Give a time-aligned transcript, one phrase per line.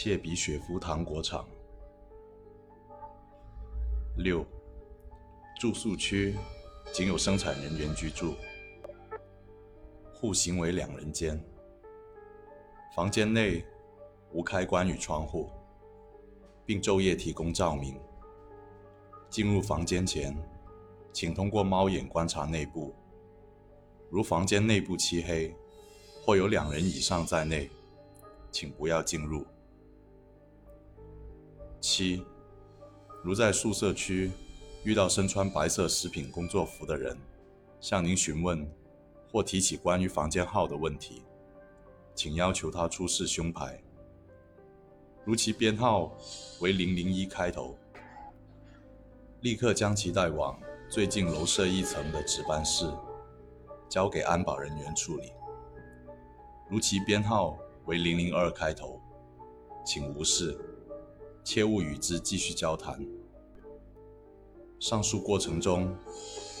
[0.00, 1.44] 切比雪夫糖果厂。
[4.18, 4.46] 六、
[5.58, 6.36] 住宿区
[6.92, 8.36] 仅有生产人员居住，
[10.14, 11.44] 户型为两人间，
[12.94, 13.64] 房间内
[14.30, 15.50] 无开关与窗户，
[16.64, 17.98] 并昼夜提供照明。
[19.28, 20.32] 进入房间前，
[21.12, 22.94] 请通过猫眼观察内部。
[24.10, 25.52] 如房间内部漆黑，
[26.24, 27.68] 或有两人以上在内，
[28.52, 29.44] 请不要进入。
[31.80, 32.24] 七、
[33.22, 34.30] 如在宿舍区
[34.84, 37.16] 遇到身穿白色食品工作服的人，
[37.80, 38.68] 向您询问
[39.30, 41.22] 或提起关于房间号的问题，
[42.14, 43.80] 请要求他出示胸牌。
[45.24, 46.16] 如其编号
[46.60, 47.76] 为零零一开头，
[49.40, 52.90] 立刻将其带往最近楼舍一层的值班室。
[53.88, 55.32] 交给安保人员处理。
[56.68, 59.00] 如其编号为零零二开头，
[59.82, 60.58] 请无视，
[61.50, 63.02] 切勿与之继续交谈。
[64.78, 65.96] 上述过程中，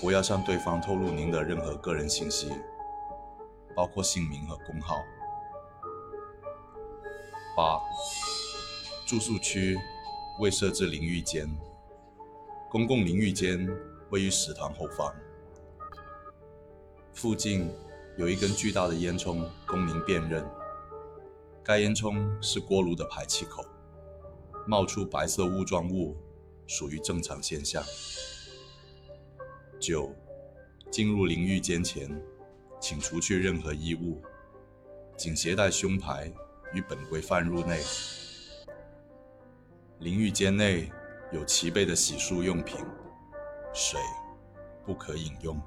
[0.00, 2.50] 不要向对方透露您的任何个人信息，
[3.76, 4.96] 包括姓名和工号。
[7.54, 7.78] 八、
[9.06, 9.76] 住宿区
[10.40, 11.46] 未设置淋浴间，
[12.70, 13.68] 公共淋浴间
[14.08, 15.14] 位于食堂后方。
[17.12, 17.70] 附近
[18.16, 20.42] 有一根巨大的烟囱供您辨认，
[21.62, 23.62] 该烟囱是锅炉的排气口，
[24.68, 26.14] 冒出白色雾状物
[26.66, 27.82] 属于正常现象。
[29.80, 30.14] 九，
[30.90, 32.06] 进入淋浴间前，
[32.78, 34.20] 请除去任何衣物，
[35.16, 36.30] 仅携带胸牌
[36.74, 37.80] 与本规范入内。
[40.00, 40.92] 淋浴间内
[41.32, 42.76] 有齐备的洗漱用品，
[43.72, 43.98] 水
[44.84, 45.58] 不可饮用。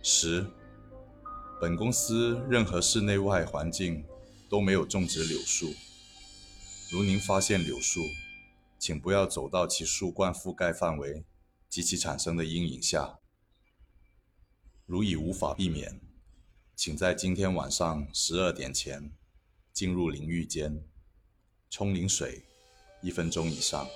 [0.00, 0.46] 十，
[1.60, 4.04] 本公司任何室内外环境
[4.52, 5.74] 都没有种植柳树。
[6.90, 8.02] 如您发现柳树，
[8.78, 11.24] 请不要走到其树冠覆盖范围
[11.70, 13.18] 及其产生的阴影下。
[14.84, 15.98] 如已无法避免，
[16.76, 19.10] 请在今天晚上十二点前
[19.72, 20.84] 进入淋浴间，
[21.70, 22.42] 冲淋水
[23.00, 23.88] 一分钟以上。